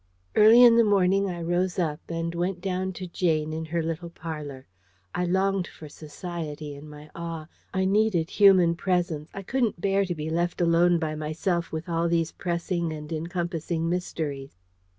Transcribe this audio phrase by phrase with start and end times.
[0.35, 4.09] Early in the morning I rose up, and went down to Jane in her little
[4.09, 4.65] parlour.
[5.13, 7.45] I longed for society in my awe.
[7.71, 9.29] I needed human presence.
[9.31, 13.87] I couldn't bear to be left alone by myself with all these pressing and encompassing
[13.89, 14.57] mysteries.